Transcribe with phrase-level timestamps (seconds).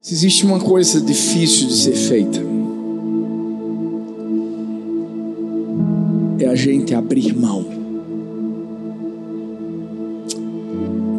[0.00, 2.38] Se existe uma coisa difícil de ser feita,
[6.38, 7.64] é a gente abrir mão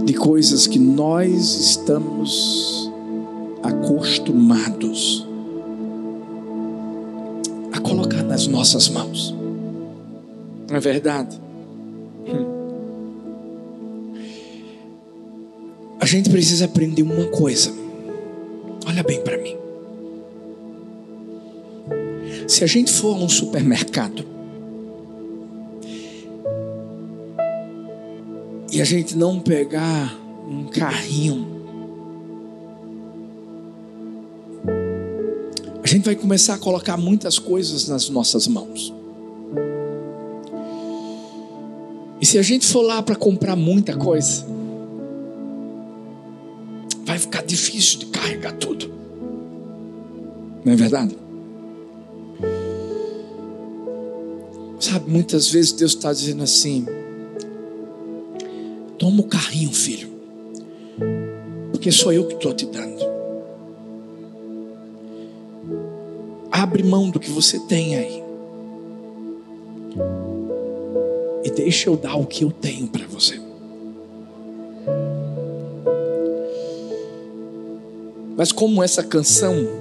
[0.05, 2.89] de coisas que nós estamos
[3.61, 5.27] acostumados
[7.73, 9.35] a colocar nas nossas mãos.
[10.69, 11.37] Não é verdade?
[15.99, 17.88] A gente precisa aprender uma coisa.
[18.89, 19.55] Olha bem para mim.
[22.47, 24.25] Se a gente for a um supermercado
[28.71, 30.17] e a gente não pegar
[30.49, 31.45] um carrinho,
[35.83, 38.91] a gente vai começar a colocar muitas coisas nas nossas mãos.
[42.19, 44.47] E se a gente for lá para comprar muita coisa,
[47.05, 48.68] vai ficar difícil de carregar tudo.
[50.69, 51.17] Não é verdade?
[54.79, 56.85] Sabe, muitas vezes Deus está dizendo assim:
[58.99, 60.11] toma o carrinho, filho,
[61.71, 63.03] porque sou eu que estou te dando.
[66.51, 68.23] Abre mão do que você tem aí.
[71.45, 73.41] E deixa eu dar o que eu tenho para você.
[78.37, 79.78] Mas como essa canção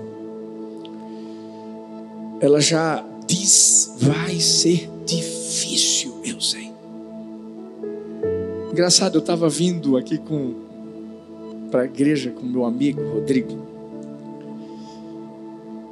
[2.40, 6.72] ela já diz vai ser difícil, eu sei.
[8.70, 10.68] Engraçado, eu estava vindo aqui com
[11.70, 13.66] para a igreja com meu amigo Rodrigo.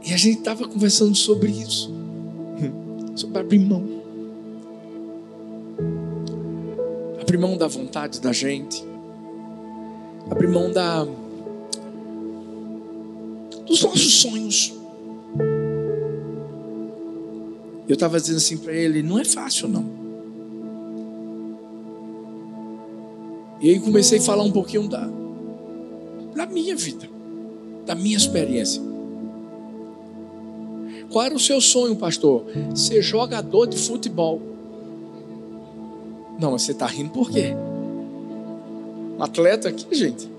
[0.04, 1.92] E a gente estava conversando sobre isso.
[3.16, 3.82] Sobre abrir mão.
[7.20, 8.84] Abrir mão da vontade da gente.
[10.30, 11.06] Abrir mão da
[13.66, 14.75] dos nossos sonhos.
[17.88, 20.06] Eu estava dizendo assim para ele: não é fácil, não.
[23.60, 25.08] E aí comecei a falar um pouquinho da,
[26.34, 27.08] da minha vida,
[27.86, 28.82] da minha experiência.
[31.10, 32.44] Qual era o seu sonho, pastor?
[32.74, 34.42] Ser jogador de futebol.
[36.38, 37.54] Não, mas você está rindo por quê?
[39.18, 40.30] Um atleta aqui, gente.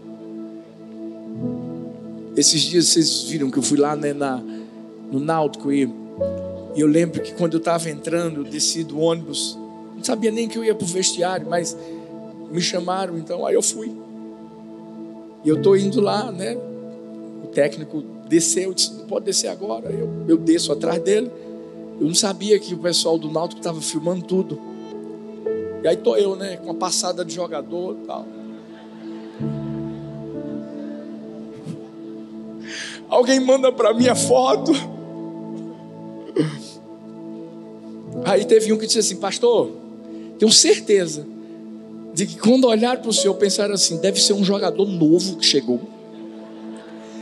[2.36, 4.40] Esses dias vocês viram que eu fui lá né, na,
[5.12, 5.90] no Náutico e,
[6.78, 9.58] e eu lembro que quando eu estava entrando, eu desci do ônibus,
[9.96, 11.76] não sabia nem que eu ia para o vestiário, mas
[12.52, 13.92] me chamaram, então aí eu fui.
[15.44, 16.56] E eu estou indo lá, né?
[17.44, 19.90] O técnico desceu, disse, não pode descer agora.
[19.90, 21.32] Eu, eu desço atrás dele.
[22.00, 24.62] Eu não sabia que o pessoal do Náutico estava filmando tudo.
[25.84, 26.58] E aí estou eu, né?
[26.58, 28.26] Com a passada de jogador e tal.
[33.10, 34.97] Alguém manda para mim a foto.
[38.28, 39.72] Aí teve um que disse assim: Pastor,
[40.38, 41.26] tenho certeza
[42.14, 45.46] de que quando olhar para o senhor, pensaram assim: deve ser um jogador novo que
[45.46, 45.80] chegou.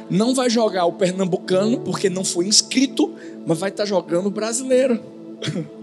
[0.10, 3.14] Não vai jogar o pernambucano, porque não foi inscrito,
[3.46, 5.00] mas vai estar jogando o brasileiro.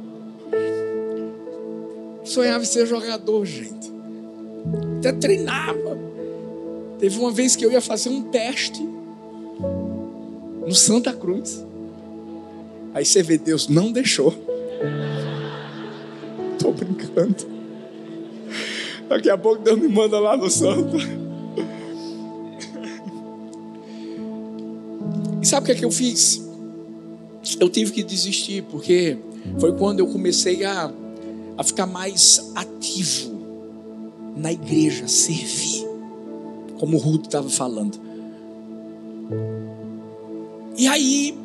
[2.25, 3.93] Sonhava em ser jogador, gente.
[4.99, 5.99] Até treinava.
[6.99, 8.83] Teve uma vez que eu ia fazer um teste
[10.67, 11.65] no Santa Cruz.
[12.95, 14.33] Aí você vê, Deus não deixou.
[16.53, 17.53] Estou brincando.
[19.09, 20.97] Daqui a pouco Deus me manda lá no Santa.
[25.41, 26.41] E sabe o que é que eu fiz?
[27.59, 29.19] Eu tive que desistir, porque
[29.59, 30.93] foi quando eu comecei a,
[31.59, 33.33] a ficar mais ativo
[34.37, 35.85] na igreja, servir.
[36.79, 37.99] Como o Rudo estava falando.
[40.77, 41.37] E aí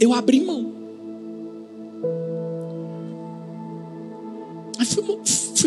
[0.00, 0.75] eu abri mão.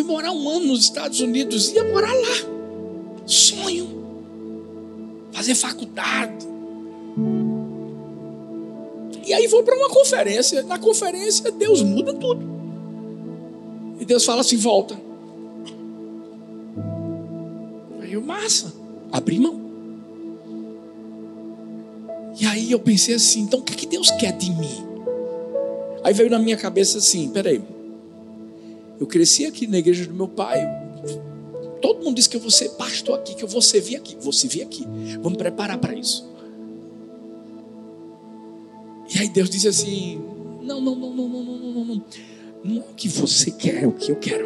[0.09, 3.23] Morar um ano nos Estados Unidos, ia morar lá.
[3.25, 3.87] Sonho.
[5.31, 6.47] Fazer faculdade.
[9.25, 10.63] E aí vou para uma conferência.
[10.63, 12.43] Na conferência, Deus muda tudo.
[13.99, 14.99] E Deus fala assim: volta.
[18.01, 18.73] Aí eu, massa,
[19.11, 19.69] abri mão.
[22.39, 24.87] E aí eu pensei assim, então o que, que Deus quer de mim?
[26.03, 27.61] Aí veio na minha cabeça assim, peraí.
[28.99, 30.61] Eu cresci aqui na igreja do meu pai.
[31.81, 34.17] Todo mundo diz que eu vou ser pastor aqui, que eu vou servir aqui.
[34.19, 34.85] Vou servir aqui.
[35.21, 36.27] Vamos preparar para isso.
[39.13, 40.21] E aí Deus disse assim:
[40.61, 42.03] não, não, não, não, não, não, não, não.
[42.63, 44.45] Não é o que você quer, é o que eu quero.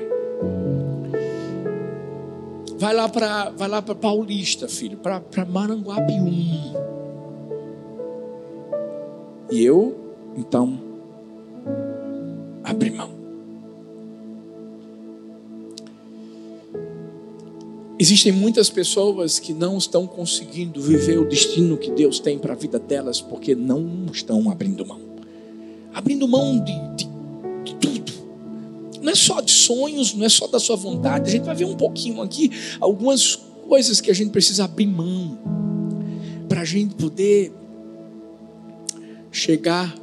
[2.78, 6.74] vai lá para vai lá para Paulista, filho, para Maranguapium.
[9.50, 9.96] E eu,
[10.36, 10.80] então,
[12.64, 13.23] abri mão.
[18.00, 22.56] Existem muitas pessoas que não estão conseguindo viver o destino que Deus tem para a
[22.56, 25.00] vida delas porque não estão abrindo mão.
[25.94, 27.08] Abrindo mão de, de,
[27.64, 28.12] de, tudo.
[29.00, 31.30] Não é só de sonhos, não é só da sua vontade.
[31.30, 33.36] A gente vai ver um pouquinho aqui algumas
[33.68, 35.38] coisas que a gente precisa abrir mão
[36.50, 37.54] para a gente poder
[39.32, 39.96] chegar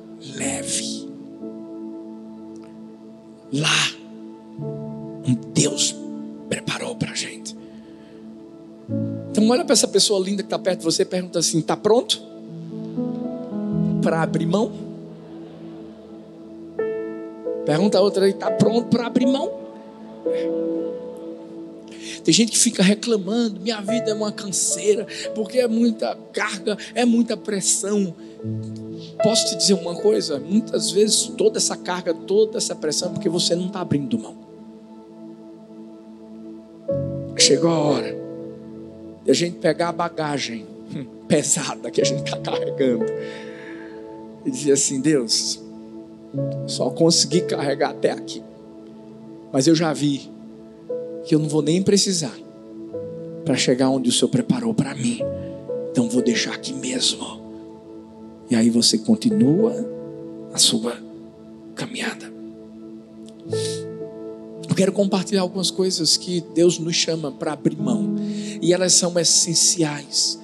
[9.50, 12.22] Olha para essa pessoa linda que está perto de você e pergunta assim: está pronto
[14.00, 14.70] para abrir mão?
[17.66, 19.50] Pergunta a outra está pronto para abrir mão?
[22.22, 25.04] Tem gente que fica reclamando: minha vida é uma canseira,
[25.34, 28.14] porque é muita carga, é muita pressão.
[29.20, 30.38] Posso te dizer uma coisa?
[30.38, 34.36] Muitas vezes toda essa carga, toda essa pressão, é porque você não está abrindo mão.
[37.36, 38.19] Chegou a hora
[39.30, 40.66] a gente pegar a bagagem
[41.28, 43.06] pesada que a gente está carregando
[44.44, 45.60] e dizer assim: Deus,
[46.66, 48.42] só consegui carregar até aqui,
[49.52, 50.30] mas eu já vi
[51.24, 52.36] que eu não vou nem precisar
[53.44, 55.20] para chegar onde o Senhor preparou para mim,
[55.90, 57.40] então vou deixar aqui mesmo.
[58.50, 59.72] E aí você continua
[60.52, 60.96] a sua
[61.76, 62.30] caminhada.
[64.68, 68.16] Eu quero compartilhar algumas coisas que Deus nos chama para abrir mão
[68.60, 70.38] e elas são essenciais.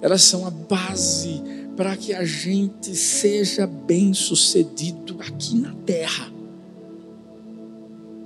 [0.00, 1.42] Elas são a base
[1.76, 6.32] para que a gente seja bem sucedido aqui na terra.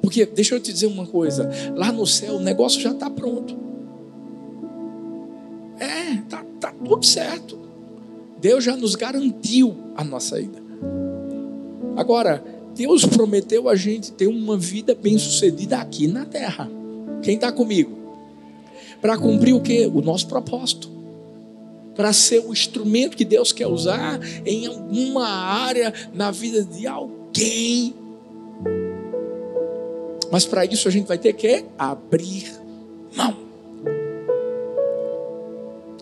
[0.00, 3.56] Porque, deixa eu te dizer uma coisa: lá no céu o negócio já está pronto.
[5.78, 7.58] É, tá, tá tudo certo.
[8.40, 10.60] Deus já nos garantiu a nossa ida.
[11.96, 12.42] Agora,
[12.74, 16.70] Deus prometeu a gente ter uma vida bem sucedida aqui na terra.
[17.22, 18.01] Quem está comigo?
[19.02, 19.84] Para cumprir o que?
[19.86, 20.88] O nosso propósito.
[21.96, 27.92] Para ser o instrumento que Deus quer usar em alguma área na vida de alguém.
[30.30, 32.50] Mas para isso a gente vai ter que abrir
[33.14, 33.36] mão.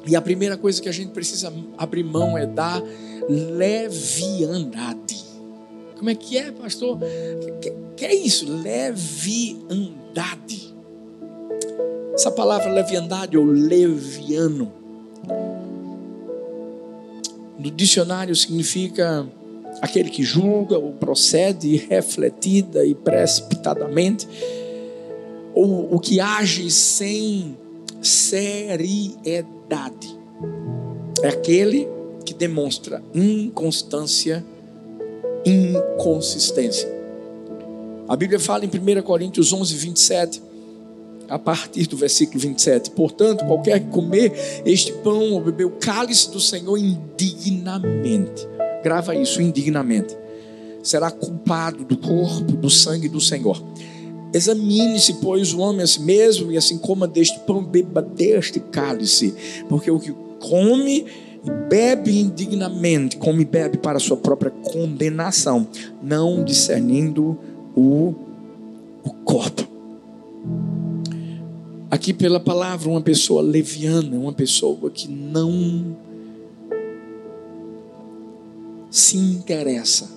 [0.06, 2.81] E a primeira coisa que a gente precisa abrir mão é da
[3.29, 5.25] leviandade.
[5.97, 6.97] Como é que é, pastor?
[7.61, 8.49] Que, que é isso?
[8.50, 10.70] Leviandade.
[12.21, 14.71] Essa palavra leviandade ou leviano,
[17.59, 19.27] no dicionário significa
[19.81, 24.29] aquele que julga ou procede refletida e precipitadamente,
[25.55, 27.57] ou o que age sem
[28.03, 30.15] seriedade.
[31.23, 31.89] É aquele
[32.27, 34.45] que demonstra inconstância,
[35.43, 36.87] inconsistência.
[38.07, 40.50] A Bíblia fala em 1 Coríntios 11, 27
[41.31, 42.91] a partir do versículo 27.
[42.91, 44.32] Portanto, qualquer que comer
[44.67, 48.47] este pão ou beber o cálice do Senhor indignamente,
[48.82, 50.17] grava isso, indignamente,
[50.82, 53.62] será culpado do corpo, do sangue do Senhor.
[54.35, 59.35] Examine-se, pois, o homem a si mesmo, e assim coma deste pão, beba deste cálice,
[59.69, 61.06] porque o que come
[61.44, 65.66] e bebe indignamente, come e bebe para a sua própria condenação,
[66.02, 67.38] não discernindo
[67.76, 68.14] o,
[69.05, 69.69] o corpo.
[71.90, 75.97] Aqui pela palavra, uma pessoa leviana, uma pessoa que não
[78.88, 80.09] se interessa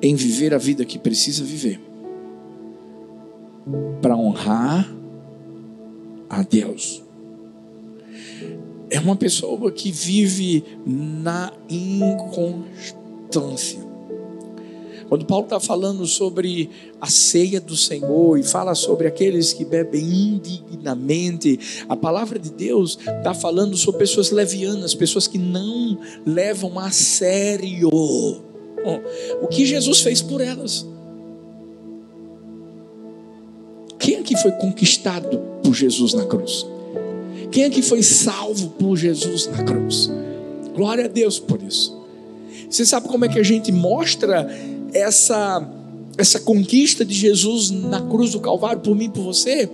[0.00, 1.80] em viver a vida que precisa viver
[4.00, 4.88] para honrar
[6.28, 7.02] a Deus.
[8.90, 12.72] É uma pessoa que vive na inconstância.
[15.12, 20.02] Quando Paulo está falando sobre a ceia do Senhor e fala sobre aqueles que bebem
[20.02, 26.90] indignamente, a palavra de Deus está falando sobre pessoas levianas, pessoas que não levam a
[26.90, 30.86] sério o que Jesus fez por elas.
[33.98, 36.66] Quem aqui foi conquistado por Jesus na cruz?
[37.50, 40.10] Quem aqui foi salvo por Jesus na cruz?
[40.74, 42.00] Glória a Deus por isso.
[42.70, 44.48] Você sabe como é que a gente mostra
[44.92, 45.68] essa
[46.18, 49.70] essa conquista de Jesus na cruz do Calvário por mim e por você?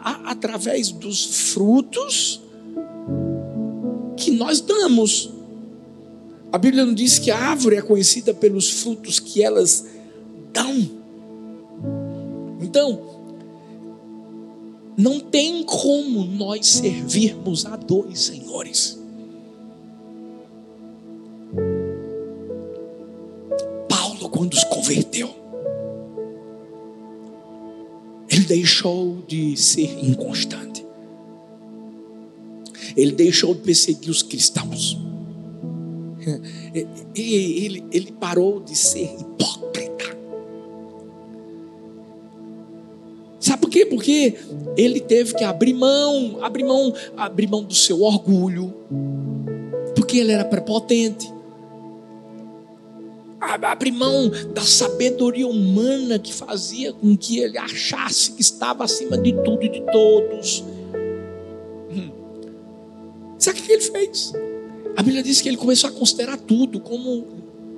[0.00, 2.40] A, através dos frutos
[4.16, 5.30] que nós damos.
[6.50, 9.84] A Bíblia não diz que a árvore é conhecida pelos frutos que elas
[10.52, 10.90] dão.
[12.60, 13.18] Então,
[14.98, 18.97] Não tem como nós servirmos a dois senhores.
[24.88, 25.28] Converteu,
[28.30, 30.86] ele deixou de ser inconstante.
[32.96, 34.98] Ele deixou de perseguir os cristãos.
[37.14, 40.04] Ele, ele parou de ser hipócrita.
[43.40, 43.86] Sabe por quê?
[43.86, 44.36] Porque
[44.76, 48.74] ele teve que abrir mão, abrir mão, abrir mão do seu orgulho,
[49.96, 51.32] porque ele era prepotente.
[53.40, 59.32] Abrir mão da sabedoria humana que fazia com que ele achasse que estava acima de
[59.32, 60.64] tudo e de todos.
[61.90, 62.10] Hum.
[63.38, 64.32] Sabe o que ele fez?
[64.96, 67.26] A Bíblia diz que ele começou a considerar tudo como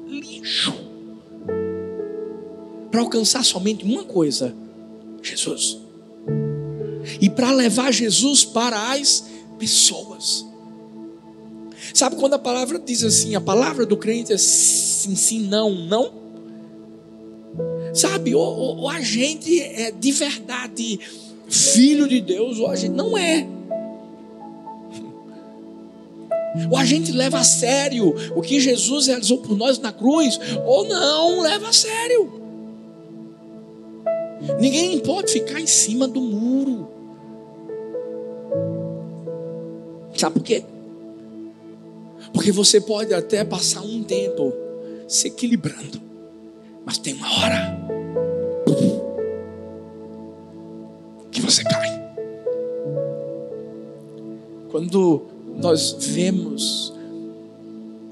[0.08, 0.72] lixo
[2.90, 4.54] para alcançar somente uma coisa:
[5.22, 5.78] Jesus.
[7.20, 9.24] E para levar Jesus para as
[9.58, 10.49] pessoas.
[11.92, 16.12] Sabe quando a palavra diz assim, a palavra do crente é sim, sim, não, não?
[17.92, 21.00] Sabe, ou, ou, ou a gente é de verdade
[21.48, 23.46] filho de Deus, ou a gente não é.
[26.70, 30.84] Ou a gente leva a sério o que Jesus realizou por nós na cruz, ou
[30.84, 32.40] não leva a sério.
[34.58, 36.88] Ninguém pode ficar em cima do muro.
[40.16, 40.64] Sabe por quê?
[42.32, 44.52] Porque você pode até passar um tempo
[45.06, 46.00] se equilibrando,
[46.84, 47.78] mas tem uma hora
[51.30, 52.00] que você cai.
[54.70, 55.22] Quando
[55.56, 56.92] nós vemos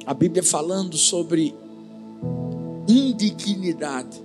[0.04, 1.54] a Bíblia falando sobre
[2.88, 4.22] indignidade,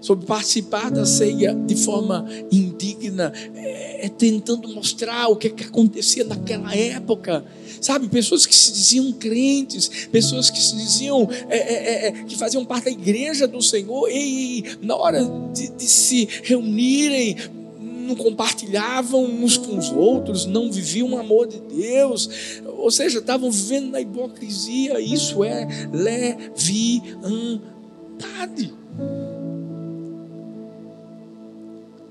[0.00, 5.64] sobre participar da ceia de forma indigna, é, é tentando mostrar o que, é que
[5.64, 7.44] acontecia naquela época.
[7.80, 12.36] Sabe, pessoas que se diziam crentes, pessoas que se diziam é, é, é, é que
[12.36, 15.20] faziam parte da igreja do Senhor, e, e na hora
[15.54, 17.36] de, de se reunirem,
[17.78, 22.28] não compartilhavam uns com os outros, não viviam o amor de Deus,
[22.66, 25.00] ou seja, estavam vivendo na hipocrisia.
[25.00, 27.30] Isso é leviandade.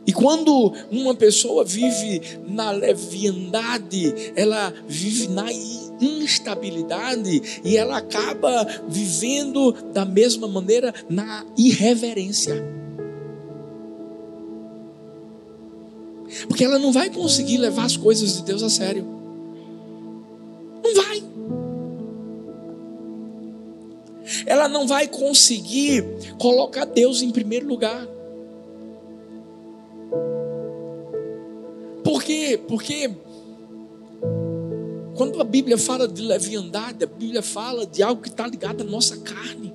[0.09, 5.45] E quando uma pessoa vive na leviandade, ela vive na
[6.01, 12.55] instabilidade e ela acaba vivendo da mesma maneira na irreverência.
[16.47, 19.05] Porque ela não vai conseguir levar as coisas de Deus a sério.
[20.83, 21.23] Não vai.
[24.47, 26.03] Ela não vai conseguir
[26.39, 28.07] colocar Deus em primeiro lugar.
[32.29, 32.59] Quê?
[32.67, 33.09] Porque
[35.15, 38.83] quando a Bíblia fala de leviandade, a Bíblia fala de algo que está ligado à
[38.83, 39.73] nossa carne.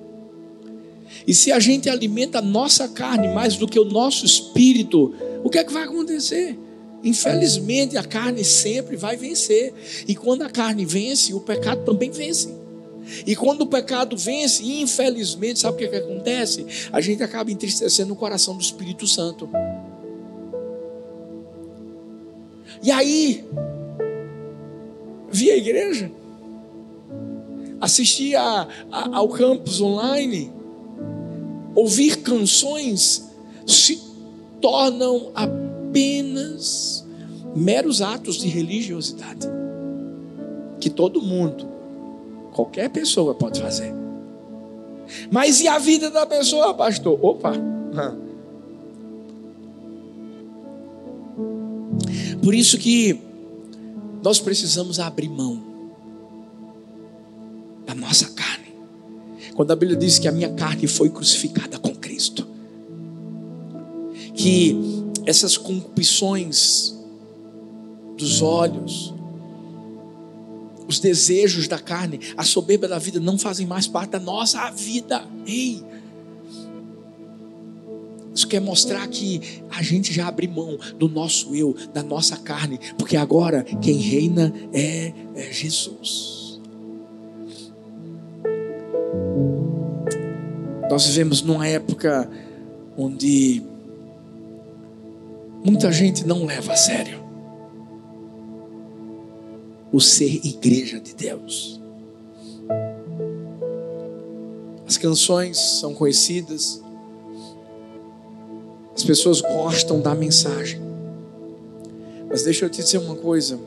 [1.27, 5.49] E se a gente alimenta a nossa carne mais do que o nosso espírito, o
[5.49, 6.57] que é que vai acontecer?
[7.03, 9.73] Infelizmente, a carne sempre vai vencer.
[10.07, 12.55] E quando a carne vence, o pecado também vence.
[13.27, 16.65] E quando o pecado vence, infelizmente, sabe o que, é que acontece?
[16.91, 19.47] A gente acaba entristecendo o coração do Espírito Santo.
[22.81, 23.45] E aí,
[25.31, 26.11] vi a igreja,
[27.81, 30.51] assisti a, a, ao campus online,
[31.73, 33.29] ouvir canções
[33.65, 34.01] se
[34.61, 37.05] tornam apenas
[37.55, 39.47] meros atos de religiosidade
[40.79, 41.67] que todo mundo,
[42.53, 43.93] qualquer pessoa pode fazer.
[45.31, 47.17] Mas e a vida da pessoa, pastor?
[47.21, 47.53] Opa!
[52.45, 53.19] Por isso que
[54.21, 55.63] nós precisamos abrir mão
[57.87, 58.67] da nossa carne.
[59.55, 62.47] Quando a Bíblia diz que a minha carne foi crucificada com Cristo,
[64.35, 64.77] que
[65.25, 66.95] essas concupisões
[68.15, 69.11] dos olhos,
[70.87, 75.27] os desejos da carne, a soberba da vida não fazem mais parte da nossa vida.
[75.47, 75.83] Ei,
[78.35, 82.77] isso quer mostrar que a gente já abre mão do nosso eu, da nossa carne,
[82.97, 86.59] porque agora quem reina é, é Jesus.
[90.89, 92.29] Nós vivemos numa época
[92.97, 93.63] onde
[95.63, 97.23] muita gente não leva a sério
[99.91, 101.81] o ser igreja de Deus.
[104.85, 106.83] As canções são conhecidas,
[108.95, 110.81] as pessoas gostam da mensagem,
[112.29, 113.57] Mas deixa eu te dizer uma coisa.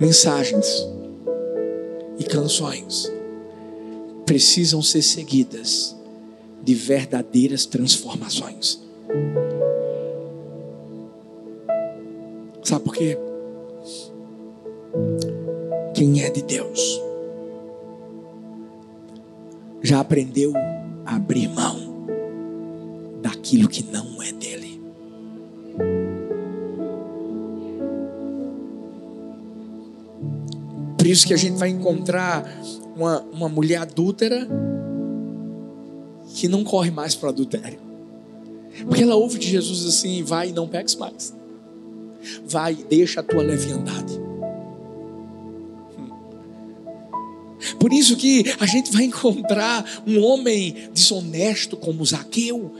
[0.00, 0.66] Mensagens
[2.18, 3.12] e canções
[4.26, 5.94] precisam ser seguidas
[6.62, 8.80] de verdadeiras transformações.
[12.62, 13.18] Sabe por quê?
[15.94, 17.00] Quem é de Deus
[19.82, 20.52] já aprendeu
[21.04, 21.83] a abrir mão
[23.44, 24.80] daquilo que não é dele.
[30.96, 32.50] Por isso que a gente vai encontrar
[32.96, 34.48] uma, uma mulher adúltera
[36.34, 37.78] que não corre mais para adultério.
[38.86, 41.34] Porque ela ouve de Jesus assim: vai e não peques mais.
[42.46, 44.24] Vai, deixa a tua leviandade.
[47.78, 52.72] Por isso que a gente vai encontrar um homem desonesto como Zaqueu,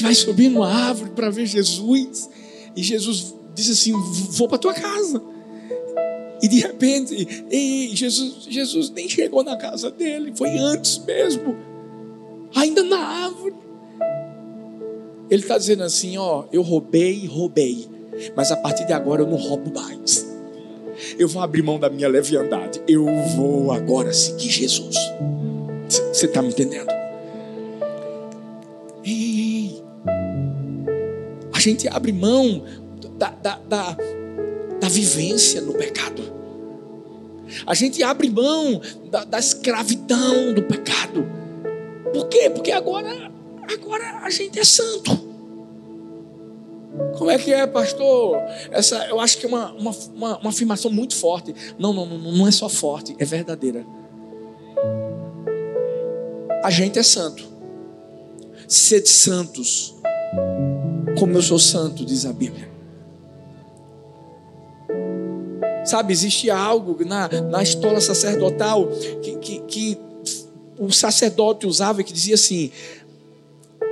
[0.00, 2.30] que vai subir numa árvore para ver Jesus,
[2.74, 3.92] e Jesus diz assim:
[4.30, 5.22] Vou para tua casa.
[6.42, 11.54] E de repente, ei, Jesus, Jesus nem chegou na casa dele, foi antes mesmo,
[12.54, 13.54] ainda na árvore.
[15.28, 17.86] Ele está dizendo assim: Ó, eu roubei, roubei,
[18.34, 20.26] mas a partir de agora eu não roubo mais.
[21.18, 22.80] Eu vou abrir mão da minha leviandade.
[22.88, 23.04] Eu
[23.36, 24.96] vou agora seguir Jesus.
[25.88, 26.99] Você está me entendendo?
[31.60, 32.64] A gente abre mão
[33.18, 33.96] da, da, da,
[34.80, 36.22] da vivência no pecado.
[37.66, 41.28] A gente abre mão da, da escravidão do pecado.
[42.14, 42.48] Por quê?
[42.48, 43.30] Porque agora,
[43.70, 45.28] agora a gente é santo.
[47.18, 48.38] Como é que é, pastor?
[48.70, 51.54] Essa, eu acho que é uma, uma, uma, uma afirmação muito forte.
[51.78, 53.84] Não, não, não, não é só forte, é verdadeira.
[56.64, 57.44] A gente é santo.
[58.66, 60.00] Sede santos,
[61.18, 62.68] como eu sou santo, diz a Bíblia.
[65.84, 68.86] Sabe, existe algo na, na estola sacerdotal
[69.22, 69.98] que, que, que
[70.78, 72.70] o sacerdote usava que dizia assim: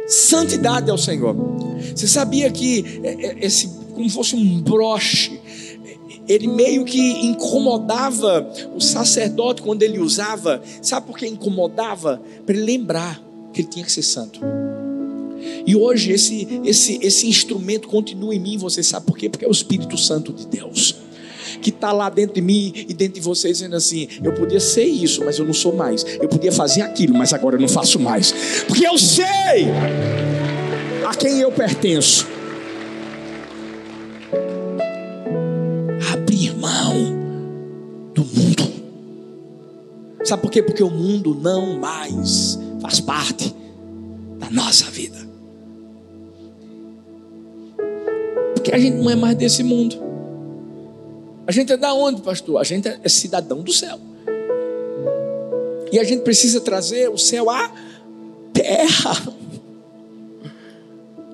[0.07, 1.37] Santidade ao Senhor.
[1.95, 5.41] Você sabia que é, é, esse, como fosse um broche,
[6.27, 10.63] ele meio que incomodava o sacerdote quando ele usava.
[10.83, 12.21] Sabe por que incomodava?
[12.45, 14.41] Para ele lembrar que ele tinha que ser santo.
[15.67, 19.29] E hoje esse, esse, esse instrumento continua em mim, você sabe por quê?
[19.29, 21.09] Porque é o Espírito Santo de Deus
[21.61, 24.85] que está lá dentro de mim e dentro de vocês, dizendo assim: eu podia ser
[24.85, 26.05] isso, mas eu não sou mais.
[26.21, 28.33] Eu podia fazer aquilo, mas agora eu não faço mais.
[28.67, 29.67] Porque eu sei
[31.07, 32.27] a quem eu pertenço.
[36.13, 37.19] Abrir mão
[38.15, 38.69] do mundo.
[40.25, 40.63] Sabe por quê?
[40.63, 43.55] Porque o mundo não mais faz parte
[44.39, 45.28] da nossa vida.
[48.69, 49.97] Porque a gente não é mais desse mundo.
[51.47, 52.61] A gente é da onde, pastor?
[52.61, 53.99] A gente é cidadão do céu.
[55.91, 57.73] E a gente precisa trazer o céu à
[58.53, 59.13] terra.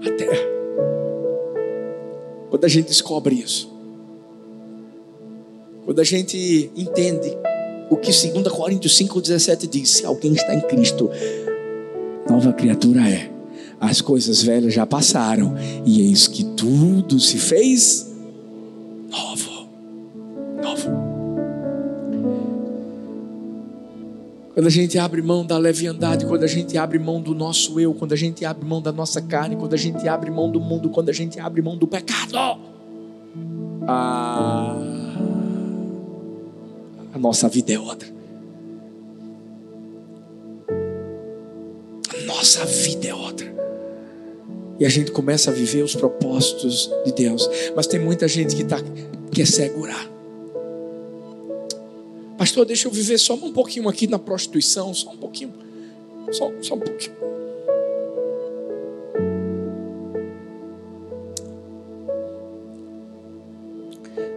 [0.01, 0.47] A terra.
[2.51, 3.69] Quando a gente descobre isso,
[5.85, 7.37] quando a gente entende
[7.91, 11.11] o que 2 Coríntios 5,17 diz: se alguém está em Cristo,
[12.31, 13.34] nova criatura é.
[13.85, 18.13] As coisas velhas já passaram, e eis que tudo se fez
[19.11, 19.55] novo
[20.65, 21.15] novo.
[24.55, 27.93] Quando a gente abre mão da leviandade, quando a gente abre mão do nosso eu,
[27.93, 30.89] quando a gente abre mão da nossa carne, quando a gente abre mão do mundo,
[30.91, 32.37] quando a gente abre mão do pecado,
[33.87, 34.77] a,
[37.13, 38.09] a nossa vida é outra.
[42.25, 43.53] Nossa vida é outra.
[44.79, 47.49] E a gente começa a viver os propósitos de Deus.
[47.77, 48.79] Mas tem muita gente que tá,
[49.33, 50.11] quer segurar.
[52.37, 55.55] Pastor, deixa eu viver só um pouquinho aqui na prostituição, só um pouquinho.
[56.33, 57.15] Só, só um pouquinho.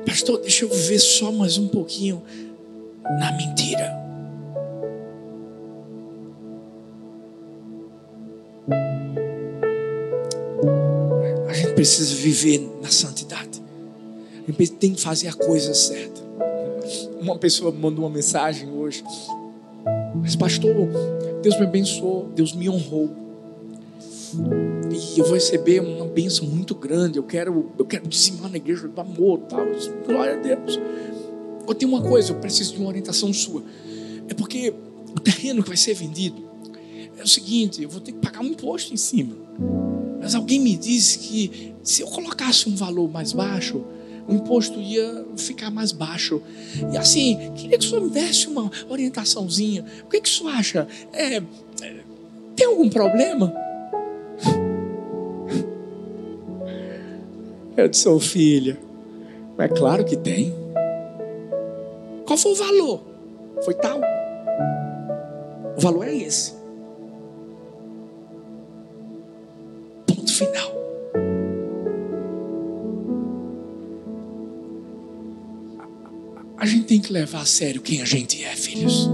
[0.06, 2.21] Pastor, deixa eu viver só mais um pouquinho
[3.19, 4.06] na mentira.
[11.77, 13.61] Precisa viver na santidade.
[14.47, 16.19] Gente tem que fazer a coisa certa.
[17.21, 19.03] Uma pessoa mandou uma mensagem hoje.
[20.15, 20.73] Mas, pastor,
[21.43, 23.11] Deus me abençoou, Deus me honrou.
[24.91, 27.19] E eu vou receber uma bênção muito grande.
[27.19, 29.67] Eu quero, eu quero dizimar na igreja do amor, tal.
[30.03, 30.79] Glória a Deus.
[31.67, 33.61] Eu tenho uma coisa, eu preciso de uma orientação sua.
[34.27, 34.73] É porque
[35.15, 36.41] o terreno que vai ser vendido
[37.19, 39.35] é o seguinte: eu vou ter que pagar um imposto em cima.
[40.19, 43.84] Mas alguém me disse que se eu colocasse um valor mais baixo,
[44.27, 46.41] o imposto ia ficar mais baixo.
[46.91, 49.86] E assim, queria que o senhor me desse uma orientaçãozinha.
[50.06, 50.88] O que, que o senhor acha?
[51.13, 51.43] É, é,
[52.56, 53.53] tem algum problema?
[57.77, 58.77] Eu disse, ô filha,
[59.58, 60.53] é claro que tem.
[62.25, 63.01] Qual foi o valor?
[63.63, 64.01] Foi tal.
[65.77, 66.56] O valor é esse.
[70.38, 70.78] Final.
[76.58, 79.10] A gente tem que levar a sério quem a gente é, filhos.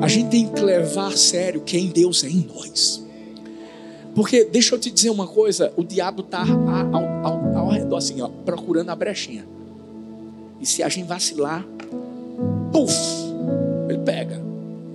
[0.00, 3.04] A gente tem que levar a sério quem Deus é em nós.
[4.14, 8.20] Porque, deixa eu te dizer uma coisa: o diabo está ao, ao, ao, redor, assim,
[8.20, 9.46] ó, procurando a brechinha.
[10.60, 11.64] E se a gente vacilar,
[12.72, 12.94] puf,
[13.88, 14.42] ele pega.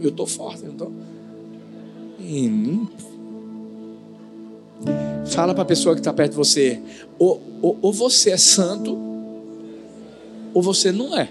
[0.02, 0.92] Eu estou forte, não estou?
[5.26, 6.80] Fala para a pessoa que está perto de você:
[7.18, 8.98] ou, ou, ou você é santo,
[10.54, 11.30] ou você não é.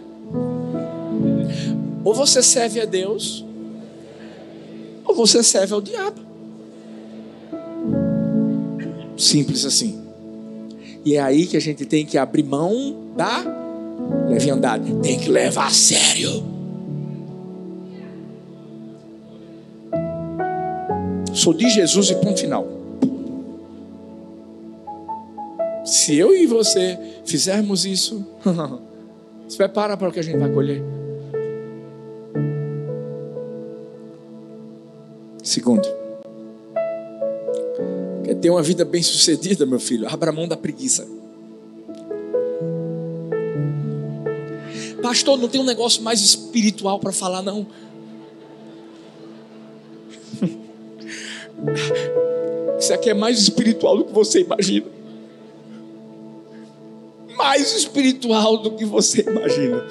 [2.04, 3.44] Ou você serve a Deus,
[5.04, 6.20] ou você serve ao diabo.
[9.16, 10.00] Simples assim.
[11.04, 13.44] E é aí que a gente tem que abrir mão da
[14.28, 14.92] leviandade.
[15.02, 16.42] Tem que levar a sério.
[21.32, 22.81] Sou de Jesus e ponto final.
[25.84, 28.24] Se eu e você fizermos isso,
[29.48, 30.80] se prepara para o que a gente vai colher.
[35.42, 35.82] Segundo,
[38.24, 40.06] quer ter uma vida bem sucedida, meu filho?
[40.08, 41.04] Abra mão da preguiça.
[45.02, 47.66] Pastor, não tem um negócio mais espiritual para falar, não.
[52.78, 55.01] Isso aqui é mais espiritual do que você imagina.
[57.42, 59.84] Mais espiritual do que você imagina.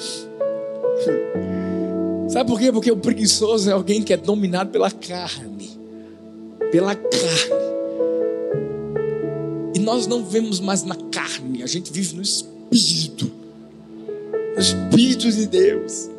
[2.29, 2.71] Sabe por quê?
[2.71, 5.69] Porque o preguiçoso é alguém que é dominado pela carne.
[6.71, 7.71] Pela carne.
[9.75, 13.29] E nós não vivemos mais na carne, a gente vive no espírito.
[14.55, 16.09] No espírito de Deus.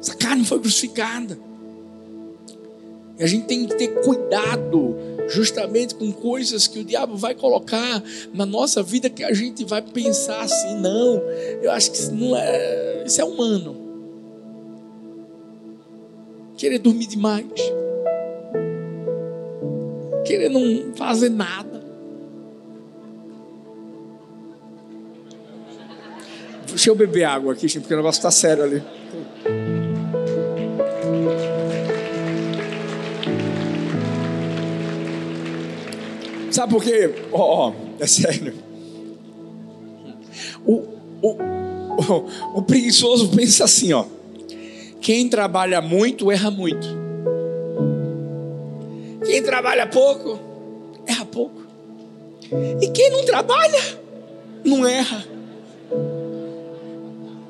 [0.00, 1.36] Essa carne foi crucificada.
[3.18, 4.94] E a gente tem que ter cuidado
[5.30, 8.02] justamente com coisas que o diabo vai colocar
[8.34, 11.22] na nossa vida que a gente vai pensar assim, não,
[11.62, 13.76] eu acho que isso não é, isso é humano.
[16.56, 17.46] Querer dormir demais.
[20.26, 21.80] Querer não fazer nada.
[26.68, 28.82] Deixa eu beber água aqui, porque o negócio está sério ali.
[36.60, 37.10] Sabe por quê?
[37.32, 38.52] Ó, oh, é sério.
[40.62, 40.74] O,
[41.22, 44.04] o, o, o preguiçoso pensa assim, ó.
[45.00, 46.86] Quem trabalha muito, erra muito.
[49.24, 50.38] Quem trabalha pouco,
[51.06, 51.62] erra pouco.
[52.78, 53.98] E quem não trabalha,
[54.62, 55.24] não erra.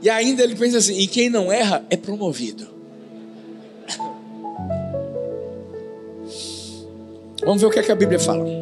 [0.01, 2.69] E ainda ele pensa assim: e quem não erra é promovido.
[7.45, 8.60] Vamos ver o que, é que a Bíblia fala.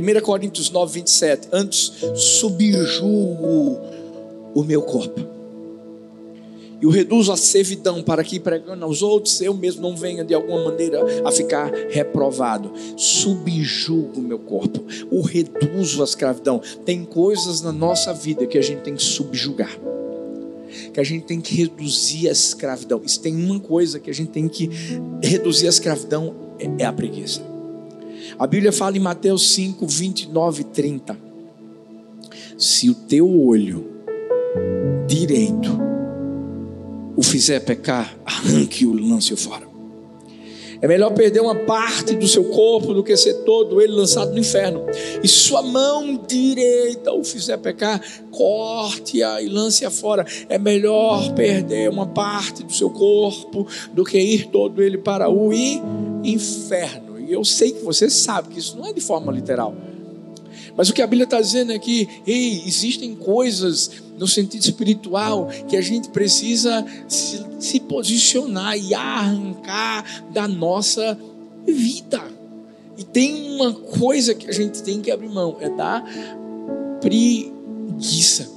[0.00, 1.48] 1 Coríntios 9, 27.
[1.52, 3.78] Antes subjugo
[4.54, 5.38] o meu corpo
[6.80, 10.32] e o reduzo à servidão, para que pregando aos outros, eu mesmo não venha de
[10.32, 12.72] alguma maneira a ficar reprovado.
[12.96, 16.60] Subjugo o meu corpo, o reduzo à escravidão.
[16.84, 19.76] Tem coisas na nossa vida que a gente tem que subjugar,
[20.92, 23.02] que a gente tem que reduzir a escravidão.
[23.04, 24.70] Isso tem uma coisa que a gente tem que
[25.20, 27.47] reduzir a escravidão: é, é a preguiça.
[28.36, 31.18] A Bíblia fala em Mateus 5, 29 e 30.
[32.56, 33.86] Se o teu olho
[35.06, 35.78] direito
[37.16, 39.68] o fizer pecar, arranque-o, lance-o fora.
[40.80, 44.38] É melhor perder uma parte do seu corpo do que ser todo ele lançado no
[44.38, 44.86] inferno.
[45.22, 50.24] E sua mão direita o fizer pecar, corte-a e lance-a fora.
[50.48, 55.52] É melhor perder uma parte do seu corpo do que ir todo ele para o
[56.22, 57.07] inferno.
[57.28, 59.76] E eu sei que você sabe que isso não é de forma literal.
[60.74, 65.48] Mas o que a Bíblia está dizendo é que, ei, existem coisas no sentido espiritual
[65.68, 71.18] que a gente precisa se, se posicionar e arrancar da nossa
[71.66, 72.22] vida.
[72.96, 76.02] E tem uma coisa que a gente tem que abrir mão, é da
[77.02, 78.48] preguiça.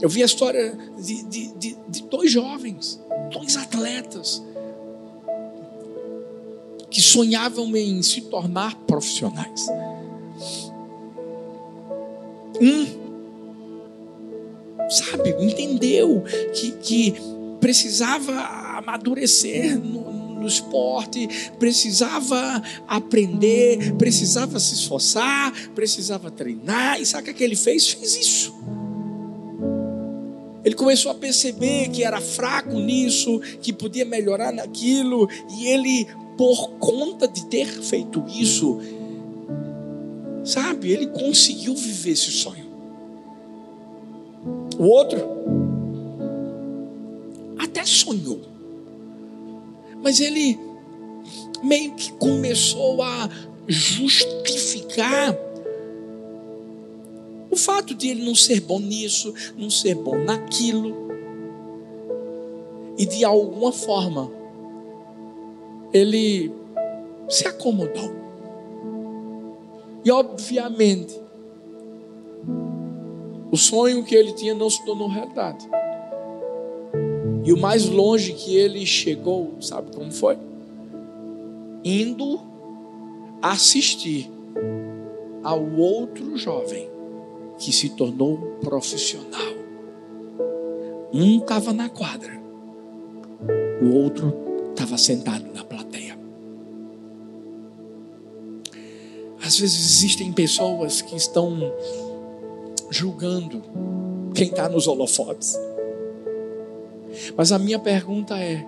[0.00, 3.00] Eu vi a história de, de, de, de dois jovens,
[3.32, 4.40] dois atletas
[6.92, 9.66] que sonhavam em se tornar profissionais.
[12.60, 12.86] Um,
[14.90, 16.22] sabe, entendeu
[16.54, 17.14] que, que
[17.58, 18.32] precisava
[18.76, 21.28] amadurecer no, no esporte,
[21.58, 27.00] precisava aprender, precisava se esforçar, precisava treinar.
[27.00, 27.88] E sabe o que ele fez?
[27.88, 28.54] Fez isso.
[30.64, 35.28] Ele começou a perceber que era fraco nisso, que podia melhorar naquilo,
[35.58, 38.78] e ele, por conta de ter feito isso,
[40.44, 42.66] sabe, ele conseguiu viver esse sonho.
[44.78, 45.18] O outro
[47.58, 48.40] até sonhou,
[50.02, 50.58] mas ele
[51.62, 53.28] meio que começou a
[53.68, 55.36] justificar
[57.50, 61.02] o fato de ele não ser bom nisso, não ser bom naquilo,
[62.96, 64.30] e de alguma forma,
[65.92, 66.52] ele
[67.28, 68.10] se acomodou.
[70.04, 71.20] E obviamente,
[73.50, 75.68] o sonho que ele tinha não se tornou realidade.
[77.44, 80.38] E o mais longe que ele chegou, sabe como foi?
[81.84, 82.40] Indo
[83.40, 84.30] assistir
[85.42, 86.88] ao outro jovem
[87.58, 89.52] que se tornou profissional.
[91.12, 92.40] Um estava na quadra,
[93.82, 94.41] o outro
[94.72, 96.18] estava sentado na plateia.
[99.44, 101.72] Às vezes existem pessoas que estão
[102.90, 103.62] julgando
[104.34, 105.58] quem está nos holofotes.
[107.36, 108.64] Mas a minha pergunta é: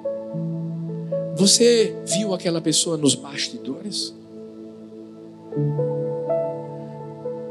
[1.36, 4.14] você viu aquela pessoa nos bastidores?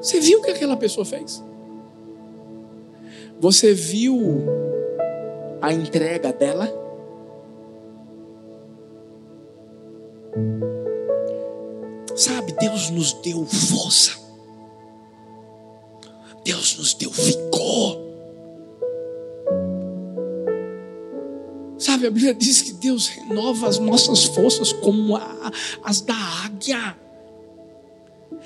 [0.02, 1.42] Você viu o que aquela pessoa fez?
[3.40, 4.44] Você viu
[5.62, 6.83] a entrega dela?
[12.16, 14.12] Sabe, Deus nos deu força.
[16.44, 18.02] Deus nos deu vigor.
[21.78, 25.20] Sabe, a Bíblia diz que Deus renova as nossas forças como
[25.84, 26.16] as da
[26.46, 26.98] águia.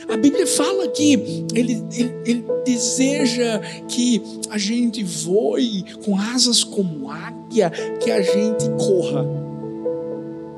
[0.07, 1.83] A Bíblia fala que ele, ele,
[2.25, 7.71] ele, deseja que a gente voe com asas como águia,
[8.01, 9.25] que a gente corra.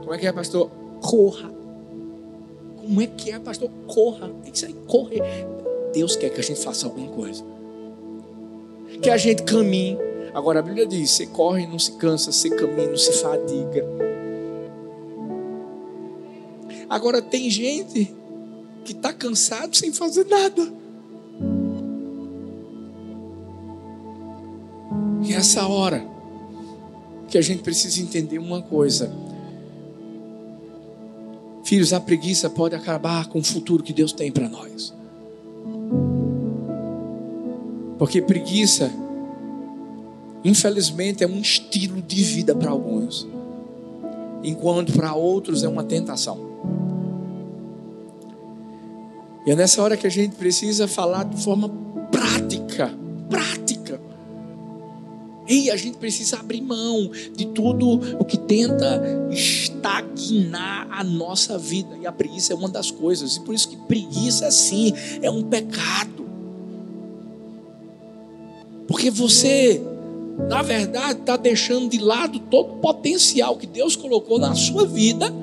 [0.02, 0.79] Como é que é, pastor?
[1.02, 1.52] Corra.
[2.78, 3.70] Como é que é, pastor?
[3.88, 4.30] Corra.
[4.44, 5.22] Tem que sair correr.
[5.94, 7.44] Deus quer que a gente faça alguma coisa.
[9.02, 9.98] Que a gente caminhe.
[10.34, 13.86] Agora a Bíblia diz: você corre, não se cansa, você caminha, não se fadiga.
[16.90, 18.14] Agora tem gente
[18.84, 20.74] que está cansado sem fazer nada.
[25.24, 26.04] E essa hora
[27.28, 29.12] que a gente precisa entender uma coisa.
[31.70, 34.92] Filhos, a preguiça pode acabar com o futuro que Deus tem para nós.
[38.00, 38.92] Porque preguiça,
[40.44, 43.28] infelizmente, é um estilo de vida para alguns,
[44.44, 46.40] enquanto para outros é uma tentação.
[49.46, 51.70] E é nessa hora que a gente precisa falar de forma
[52.10, 52.92] prática,
[53.30, 53.79] prática.
[55.50, 61.98] E a gente precisa abrir mão de tudo o que tenta estagnar a nossa vida.
[62.00, 63.36] E a preguiça é uma das coisas.
[63.36, 66.30] E por isso que preguiça, sim, é um pecado.
[68.88, 69.82] Porque você,
[70.48, 75.34] na verdade, está deixando de lado todo o potencial que Deus colocou na sua vida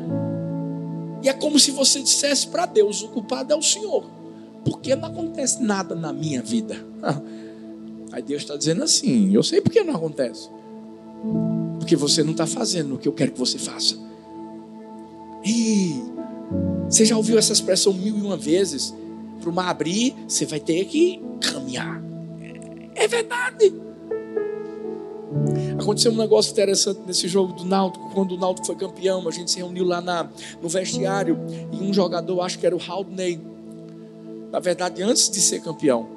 [1.27, 4.05] e é como se você dissesse para Deus: o culpado é o Senhor,
[4.64, 6.77] porque não acontece nada na minha vida.
[8.16, 10.48] Aí Deus está dizendo assim: eu sei porque não acontece,
[11.79, 13.94] porque você não está fazendo o que eu quero que você faça.
[15.44, 16.02] E
[16.88, 18.94] você já ouviu essa expressão mil e uma vezes?
[19.38, 22.02] Para o mar abrir, você vai ter que caminhar.
[22.94, 23.74] É verdade.
[25.79, 29.50] Aconteceu um negócio interessante nesse jogo do Náutico, quando o Náutico foi campeão, a gente
[29.50, 30.31] se reuniu lá na,
[30.62, 31.38] no vestiário
[31.70, 33.38] e um jogador, acho que era o Haldney,
[34.50, 36.15] na verdade, antes de ser campeão,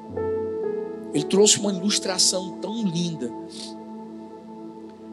[1.13, 3.31] ele trouxe uma ilustração tão linda.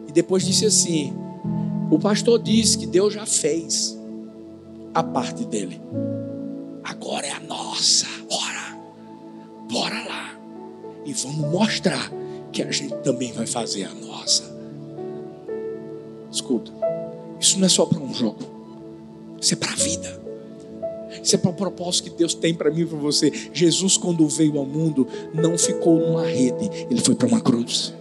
[0.07, 1.15] E depois disse assim:
[1.91, 3.99] o pastor disse que Deus já fez
[4.95, 5.81] a parte dele.
[6.83, 8.07] Agora é a nossa.
[8.29, 8.79] Bora.
[9.71, 10.39] Bora lá.
[11.05, 12.11] E vamos mostrar
[12.53, 14.57] que a gente também vai fazer a nossa.
[16.31, 16.73] Escuta,
[17.41, 18.41] isso não é só para um jogo,
[19.41, 20.26] isso é para a vida.
[21.23, 23.33] Isso é para o propósito que Deus tem para mim e para você.
[23.53, 27.95] Jesus, quando veio ao mundo, não ficou numa rede, ele foi para uma cruz.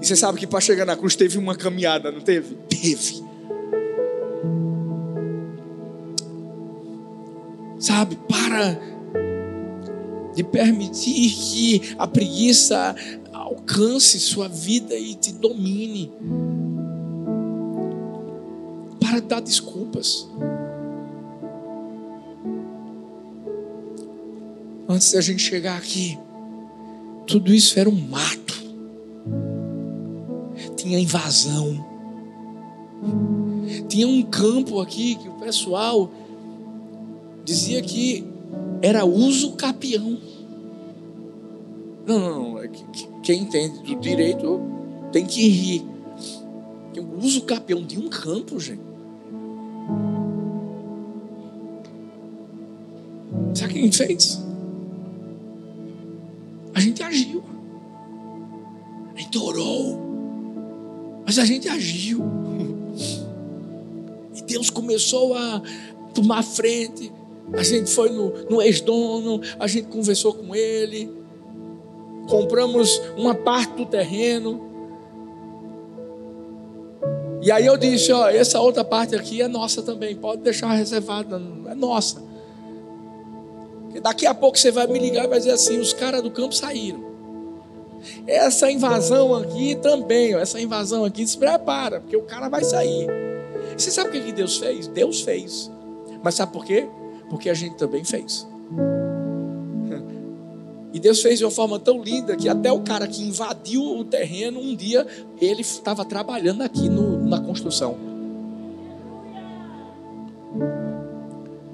[0.00, 2.54] E você sabe que para chegar na cruz teve uma caminhada, não teve?
[2.68, 3.24] Teve.
[7.78, 8.96] Sabe, para
[10.36, 12.94] de permitir que a preguiça
[13.32, 16.12] alcance sua vida e te domine.
[19.08, 20.28] Para de dar desculpas.
[24.88, 26.18] Antes da gente chegar aqui,
[27.24, 28.54] tudo isso era um mato.
[30.76, 31.86] Tinha invasão.
[33.88, 36.10] Tinha um campo aqui que o pessoal
[37.44, 38.26] dizia que
[38.82, 40.18] era uso capião.
[42.04, 42.58] Não, não, não.
[42.58, 42.68] É
[43.22, 44.60] quem entende do direito
[45.12, 45.86] tem que rir.
[47.22, 48.85] Uso capião de um campo, gente.
[53.56, 54.42] Sabe o que a gente fez?
[56.74, 57.42] A gente agiu.
[59.14, 59.98] A gente orou.
[61.24, 62.22] Mas a gente agiu.
[64.36, 65.62] E Deus começou a
[66.12, 67.10] tomar frente.
[67.54, 71.08] A gente foi no, no ex-dono, a gente conversou com ele,
[72.28, 74.60] compramos uma parte do terreno.
[77.40, 81.40] E aí eu disse: ó, essa outra parte aqui é nossa também, pode deixar reservada,
[81.68, 82.20] é nossa.
[84.00, 86.54] Daqui a pouco você vai me ligar e vai dizer assim: os caras do campo
[86.54, 87.04] saíram.
[88.26, 93.06] Essa invasão aqui também, ó, essa invasão aqui se prepara, porque o cara vai sair.
[93.76, 94.86] Você sabe o que Deus fez?
[94.86, 95.70] Deus fez.
[96.22, 96.86] Mas sabe por quê?
[97.28, 98.46] Porque a gente também fez.
[100.92, 104.02] E Deus fez de uma forma tão linda que até o cara que invadiu o
[104.02, 105.06] terreno, um dia
[105.38, 107.98] ele estava trabalhando aqui no, na construção.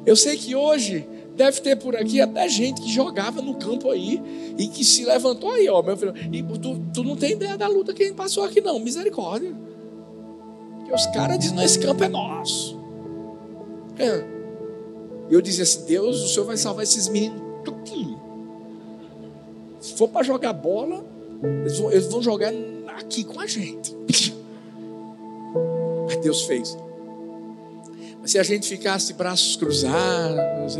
[0.04, 1.08] Eu sei que hoje
[1.42, 4.22] deve ter por aqui até gente que jogava no campo aí
[4.56, 6.14] e que se levantou aí, ó, meu filho.
[6.32, 8.78] E tu, tu não tem ideia da luta que passou aqui, não.
[8.78, 9.52] Misericórdia.
[10.86, 12.78] Que os caras dizem: não, esse campo é nosso.
[13.98, 14.24] É.
[15.28, 18.20] Eu dizia assim: Deus, o Senhor vai salvar esses meninos tudinho.
[19.80, 21.04] Se for para jogar bola,
[21.42, 22.52] eles vão, eles vão jogar
[22.96, 23.96] aqui com a gente.
[26.06, 26.78] Mas Deus fez.
[28.20, 30.76] Mas se a gente ficasse braços cruzados,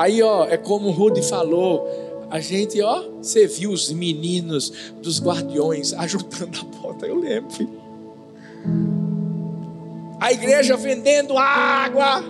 [0.00, 1.86] aí ó, é como o Rudy falou,
[2.30, 7.50] a gente ó, você viu os meninos dos guardiões ajudando a porta, eu lembro.
[10.18, 12.22] A igreja vendendo água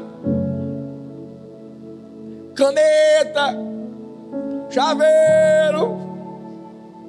[2.54, 3.56] caneta,
[4.68, 5.98] chaveiro.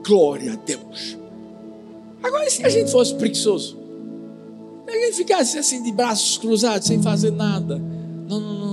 [0.06, 1.18] Glória a Deus.
[2.24, 3.78] Agora, se a gente fosse preguiçoso?
[4.86, 7.78] Se a gente ficasse assim de braços cruzados, sem fazer nada.
[7.78, 8.71] Não, não, não,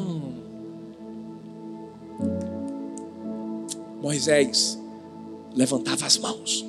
[4.08, 4.78] Moisés
[5.54, 6.64] levantava as mãos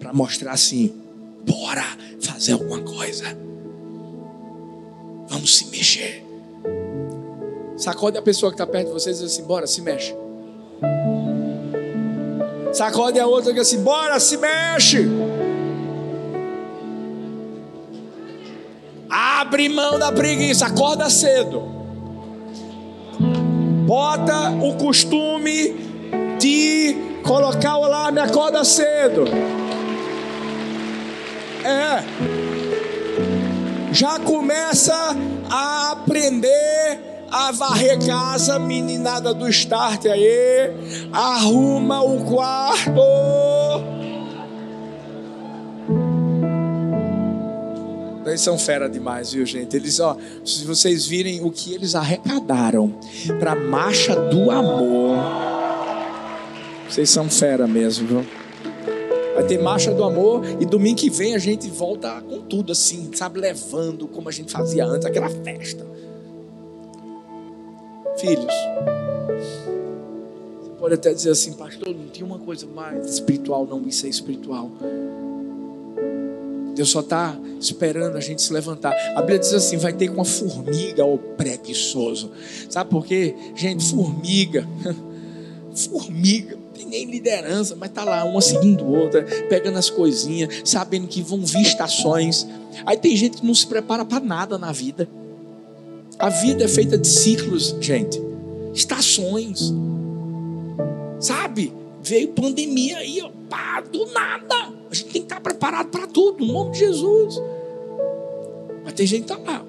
[0.00, 0.92] para mostrar assim:
[1.46, 1.84] bora
[2.20, 3.26] fazer alguma coisa.
[5.28, 6.26] Vamos se mexer.
[7.76, 10.12] Sacode a pessoa que está perto de vocês e diz assim: bora, se mexe.
[12.72, 15.06] Sacode a outra e diz assim: bora, se mexe.
[19.08, 21.79] Abre mão da preguiça, acorda cedo.
[23.90, 25.74] Bota o costume
[26.38, 29.24] de colocar o alarme, acorda cedo.
[31.64, 32.04] É.
[33.92, 34.94] Já começa
[35.50, 37.00] a aprender
[37.32, 40.70] a varrer casa, meninada do start aí,
[41.12, 43.39] arruma o quarto.
[48.30, 49.76] Eles são fera demais, viu, gente?
[49.76, 52.94] Eles, ó, se vocês virem o que eles arrecadaram
[53.38, 55.18] para a marcha do amor,
[56.88, 58.26] vocês são fera mesmo, viu?
[59.34, 63.10] Vai ter marcha do amor e domingo que vem a gente volta com tudo assim,
[63.14, 65.86] sabe, levando como a gente fazia antes, aquela festa.
[68.18, 68.54] Filhos,
[70.60, 74.08] você pode até dizer assim, pastor, não tinha uma coisa mais espiritual, não, isso é
[74.08, 74.70] espiritual.
[76.74, 78.94] Deus só está esperando a gente se levantar.
[79.14, 82.30] A Bíblia diz assim: vai ter com a formiga, o preguiçoso.
[82.68, 83.34] Sabe por quê?
[83.54, 84.66] Gente, formiga.
[85.72, 91.06] Formiga, não tem nem liderança, mas tá lá, uma seguindo outra, pegando as coisinhas, sabendo
[91.06, 92.44] que vão vir estações.
[92.84, 95.08] Aí tem gente que não se prepara para nada na vida.
[96.18, 98.20] A vida é feita de ciclos, gente.
[98.74, 99.72] Estações.
[101.20, 101.72] Sabe?
[102.02, 104.79] Veio pandemia aí, ó, pá, do nada.
[104.90, 107.40] A gente tem que estar preparado para tudo, no nome de Jesus.
[108.84, 109.64] Mas tem gente que está lá.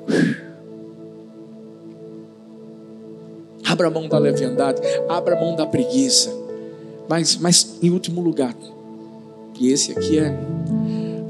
[3.65, 6.29] Abra mão da leviandade, abra mão da preguiça.
[7.07, 8.55] Mas, mas em último lugar,
[9.61, 10.35] e esse aqui é,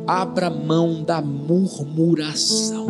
[0.07, 2.87] abra mão da murmuração.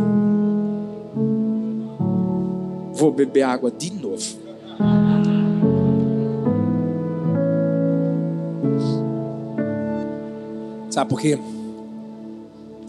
[2.94, 4.51] Vou beber água de novo.
[11.02, 11.40] Sabe por quê?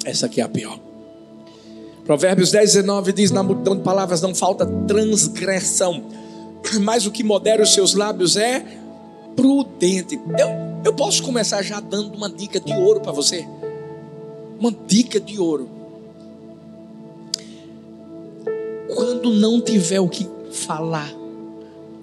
[0.04, 0.78] Essa aqui é a pior.
[2.04, 6.04] Provérbios 10, 19 diz: Na multidão de palavras não falta transgressão,
[6.82, 8.66] mas o que modera os seus lábios é
[9.34, 10.20] prudente.
[10.38, 10.48] Eu,
[10.84, 13.48] eu posso começar já dando uma dica de ouro para você.
[14.60, 15.70] Uma dica de ouro.
[18.94, 21.10] Quando não tiver o que falar,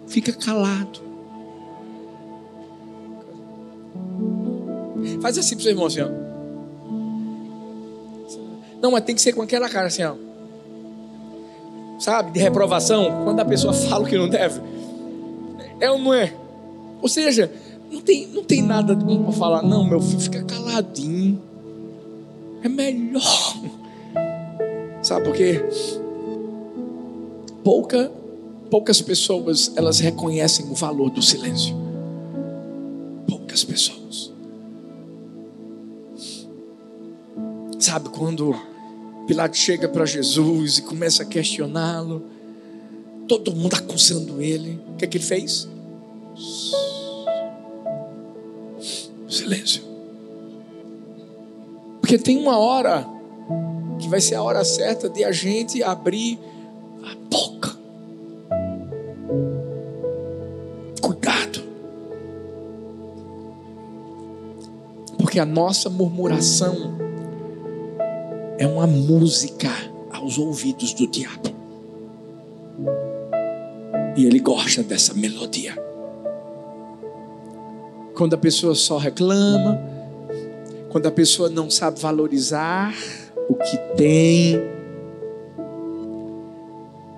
[0.07, 1.08] fica calado.
[5.21, 6.09] Faz assim para o seu irmão, assim, ó.
[8.81, 10.15] Não, mas tem que ser com aquela cara assim, ó.
[11.99, 14.61] Sabe, de reprovação, quando a pessoa fala o que não deve.
[15.79, 16.33] É ou não é?
[17.01, 17.51] Ou seja,
[17.91, 21.41] não tem, não tem nada bom para falar, não, meu filho, fica caladinho.
[22.63, 23.55] É melhor.
[25.01, 25.63] Sabe por quê?
[27.63, 28.11] Pouca,
[28.69, 31.75] poucas pessoas elas reconhecem o valor do silêncio.
[33.27, 34.31] Poucas pessoas.
[37.89, 38.55] Sabe quando
[39.25, 42.23] Pilatos chega para Jesus e começa a questioná-lo,
[43.27, 45.67] todo mundo acusando ele, o que, é que ele fez?
[49.27, 49.81] Silêncio.
[51.99, 53.07] Porque tem uma hora
[53.97, 56.37] que vai ser a hora certa de a gente abrir
[57.03, 57.75] a boca.
[61.01, 61.63] Cuidado.
[65.17, 67.08] Porque a nossa murmuração
[68.59, 69.71] é uma música
[70.11, 71.49] aos ouvidos do diabo.
[74.17, 75.81] E ele gosta dessa melodia.
[78.13, 79.79] Quando a pessoa só reclama,
[80.89, 82.93] quando a pessoa não sabe valorizar
[83.49, 84.59] o que tem.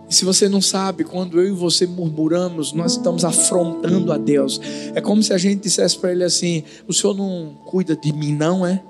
[0.08, 4.62] E se você não sabe, quando eu e você murmuramos, nós estamos afrontando a Deus.
[4.94, 8.36] É como se a gente dissesse para ele assim: O senhor não cuida de mim,
[8.36, 8.84] não é?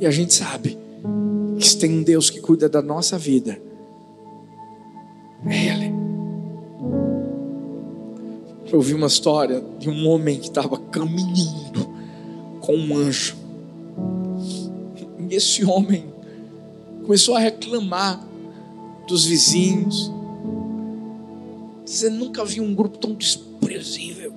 [0.00, 0.78] E a gente sabe
[1.58, 3.60] que tem um Deus que cuida da nossa vida,
[5.46, 5.92] é Ele.
[8.72, 11.90] Eu ouvi uma história de um homem que estava caminhando
[12.60, 13.36] com um anjo.
[15.28, 16.06] E esse homem
[17.02, 18.26] começou a reclamar
[19.06, 20.10] dos vizinhos.
[21.84, 24.32] Você nunca viu um grupo tão desprezível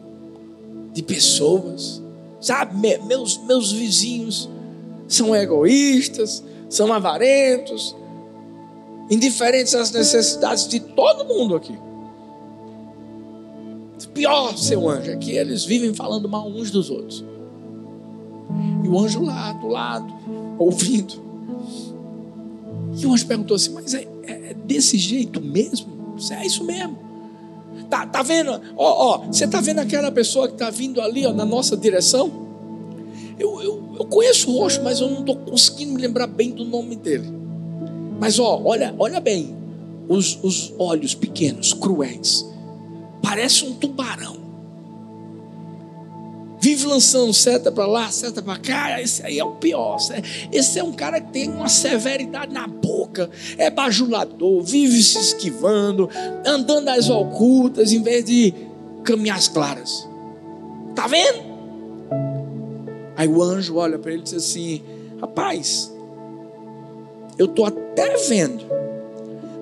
[0.93, 2.01] de pessoas.
[2.41, 4.49] Sabe, meus, meus vizinhos
[5.15, 7.95] são egoístas, são avarentos,
[9.09, 11.77] indiferentes às necessidades de todo mundo aqui.
[14.13, 17.25] Pior, seu anjo, é que eles vivem falando mal uns dos outros.
[18.83, 20.13] E o anjo lá do lado,
[20.59, 21.15] ouvindo.
[22.95, 26.15] E o anjo perguntou assim: Mas é, é desse jeito mesmo?
[26.31, 26.97] É isso mesmo?
[27.89, 28.51] Tá, tá vendo?
[28.77, 32.42] Ó, ó, você tá vendo aquela pessoa que tá vindo ali ó, na nossa direção?
[33.39, 36.65] Eu, eu, eu conheço o rosto, mas eu não estou conseguindo me lembrar bem do
[36.65, 37.31] nome dele.
[38.19, 39.55] Mas ó, olha, olha bem.
[40.07, 42.45] Os, os olhos pequenos, cruéis.
[43.21, 44.43] Parece um tubarão.
[46.61, 49.01] Vive lançando seta para lá, seta para cá.
[49.01, 49.97] Esse aí é o pior.
[50.49, 53.29] Esse é um cara que tem uma severidade na boca.
[53.57, 56.09] É bajulador, vive se esquivando,
[56.45, 58.53] andando às ocultas em vez de
[59.03, 60.07] caminhar às claras.
[60.95, 61.52] Tá vendo?
[63.15, 64.81] Aí o anjo olha para ele e diz assim:
[65.19, 65.93] Rapaz,
[67.37, 68.63] eu estou até vendo,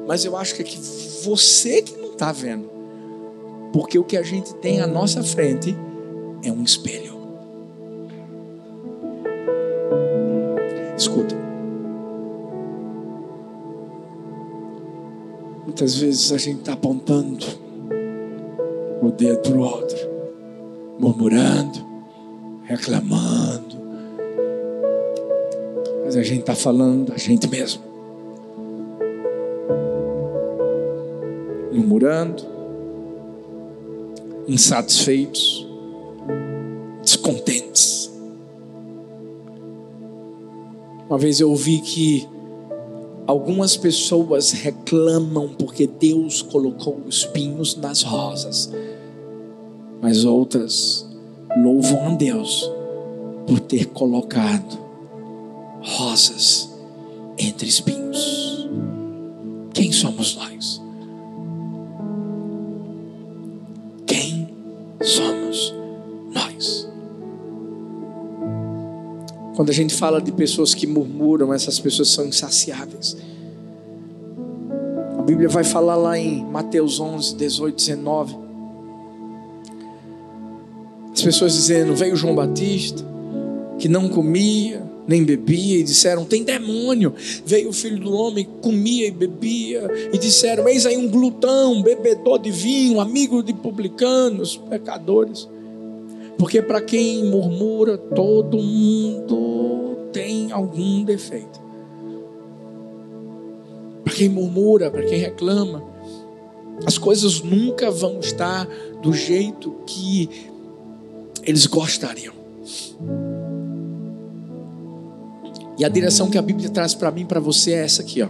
[0.07, 0.79] mas eu acho que é que
[1.23, 2.69] você que não está vendo,
[3.71, 5.75] porque o que a gente tem à nossa frente
[6.43, 7.21] é um espelho.
[10.97, 11.35] Escuta.
[15.65, 17.45] Muitas vezes a gente está apontando
[19.01, 19.97] o dedo para o outro,
[20.99, 21.79] murmurando,
[22.65, 23.30] reclamando.
[26.12, 27.82] Mas a gente está falando da gente mesmo.
[31.72, 32.43] Murmurando,
[34.45, 35.66] insatisfeitos,
[37.01, 38.12] descontentes.
[41.07, 42.28] Uma vez eu ouvi que
[43.26, 48.70] algumas pessoas reclamam porque Deus colocou espinhos nas rosas,
[50.01, 51.07] mas outras
[51.55, 52.70] louvam a Deus
[53.47, 54.90] por ter colocado
[55.82, 56.69] rosas
[57.38, 58.69] entre espinhos.
[59.73, 60.82] Quem somos nós?
[64.05, 64.49] Quem
[65.01, 65.73] somos
[66.34, 66.88] nós?
[69.55, 73.17] Quando a gente fala de pessoas que murmuram, essas pessoas são insaciáveis.
[75.32, 78.38] Bíblia vai falar lá em Mateus 11, 18, 19.
[81.13, 83.01] As pessoas dizendo: Veio João Batista,
[83.79, 87.13] que não comia, nem bebia, e disseram: Tem demônio.
[87.45, 92.39] Veio o filho do homem, comia e bebia, e disseram: Eis aí um glutão, bebedor
[92.39, 95.47] de vinho, amigo de publicanos, pecadores.
[96.37, 101.61] Porque para quem murmura, todo mundo tem algum defeito.
[104.03, 105.83] Para quem murmura, para quem reclama,
[106.85, 108.67] as coisas nunca vão estar
[109.01, 110.29] do jeito que
[111.43, 112.33] eles gostariam.
[115.82, 118.27] E a direção que a Bíblia traz para mim para você é essa aqui, ó.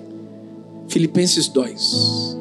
[0.88, 2.38] Filipenses 2,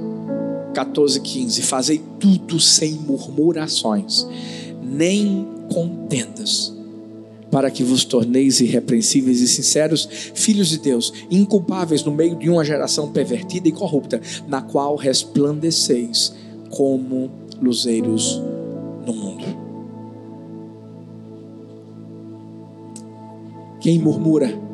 [0.73, 1.63] 14, 15.
[1.63, 4.25] Fazei tudo sem murmurações,
[4.81, 6.73] nem contendas,
[7.51, 12.65] para que vos torneis irrepreensíveis e sinceros, filhos de Deus, inculpáveis no meio de uma
[12.65, 16.33] geração pervertida e corrupta, na qual resplandeceis
[16.71, 17.29] como
[17.61, 18.41] luzeiros
[19.05, 19.45] no mundo.
[23.81, 24.70] Quem murmura,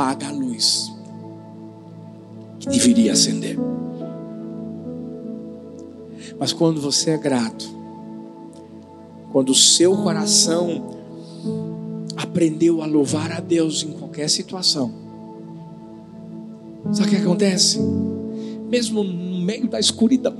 [0.00, 0.90] apaga a luz
[2.58, 3.58] que deveria acender.
[6.38, 7.68] Mas quando você é grato,
[9.30, 10.96] quando o seu coração
[12.16, 14.90] aprendeu a louvar a Deus em qualquer situação,
[16.92, 17.78] sabe o que acontece?
[18.70, 20.36] Mesmo no meio da escuridão,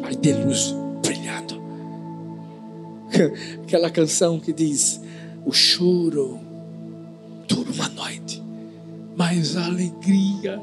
[0.00, 1.60] vai ter luz brilhando.
[3.64, 4.98] Aquela canção que diz:
[5.44, 6.47] O choro
[7.68, 8.42] dura uma noite,
[9.16, 10.60] mas a alegria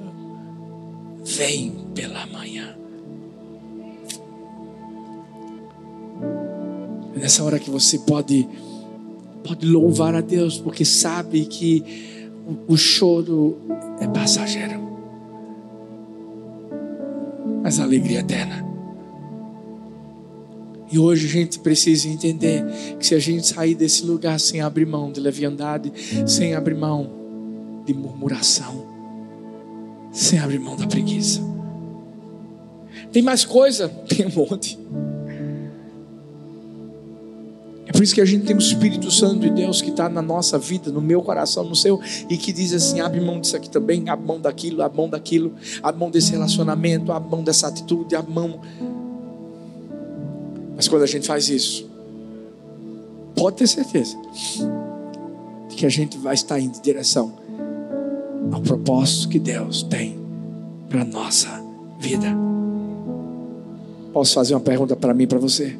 [1.24, 2.76] vem pela manhã.
[7.16, 8.48] É nessa hora que você pode
[9.44, 12.20] pode louvar a Deus, porque sabe que
[12.68, 13.58] o, o choro
[14.00, 14.82] é passageiro,
[17.62, 18.65] mas a alegria é eterna.
[20.92, 22.64] E hoje a gente precisa entender
[23.00, 25.92] que se a gente sair desse lugar sem abrir mão de leviandade,
[26.28, 27.10] sem abrir mão
[27.86, 28.86] de murmuração,
[30.12, 31.42] sem abrir mão da preguiça.
[33.12, 33.90] Tem mais coisa?
[34.08, 34.78] Tem um monte.
[37.88, 40.22] É por isso que a gente tem o Espírito Santo de Deus que está na
[40.22, 43.70] nossa vida, no meu coração, no seu, e que diz assim: abre mão disso aqui
[43.70, 48.16] também, abre mão daquilo, abre mão daquilo, abre mão desse relacionamento, abre mão dessa atitude,
[48.16, 48.60] abre mão
[50.76, 51.90] mas quando a gente faz isso,
[53.36, 54.18] pode ter certeza
[55.70, 57.34] de que a gente vai estar indo em direção
[58.52, 60.20] ao propósito que Deus tem
[60.90, 61.64] para nossa
[62.00, 62.28] vida.
[64.12, 65.78] Posso fazer uma pergunta para mim para você?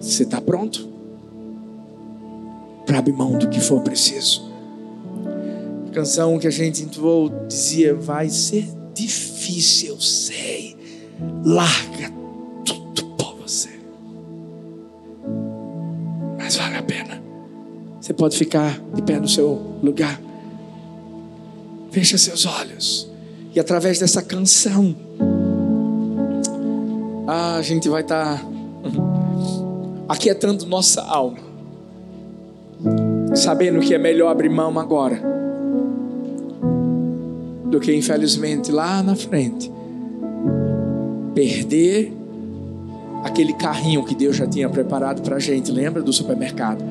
[0.00, 0.88] Você está pronto?
[2.86, 4.50] Para abrir mão do que for preciso.
[5.88, 10.76] A canção que a gente entoou dizia: Vai ser difícil, eu sei.
[11.44, 12.17] Larga
[18.08, 20.18] Você pode ficar de pé no seu lugar.
[21.90, 23.06] Feche seus olhos.
[23.54, 24.96] E através dessa canção,
[27.26, 28.46] a gente vai estar tá
[30.08, 31.36] aquietando nossa alma.
[33.34, 35.20] Sabendo que é melhor abrir mão agora
[37.66, 39.70] do que infelizmente lá na frente
[41.34, 42.10] perder
[43.22, 46.82] aquele carrinho que Deus já tinha preparado para a gente, lembra do supermercado?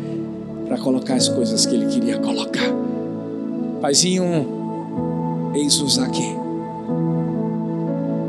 [0.68, 2.70] Para colocar as coisas que Ele queria colocar.
[3.82, 4.46] Paizinho,
[5.54, 6.36] eis-nos aqui.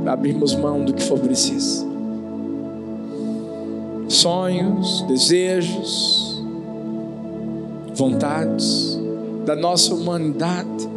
[0.02, 1.86] Para abrirmos mão do que for preciso.
[4.08, 6.42] Sonhos, desejos,
[7.94, 8.98] vontades
[9.44, 10.88] da nossa humanidade.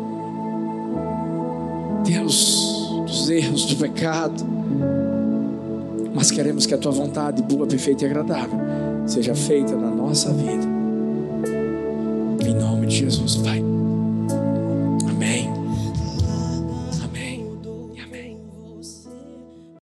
[2.06, 4.52] Deus, dos erros do pecado
[6.14, 8.60] mas queremos que a tua vontade, boa, perfeita e agradável,
[9.08, 10.81] seja feita na nossa vida.
[12.52, 13.70] Em nome de Jesus, Pai.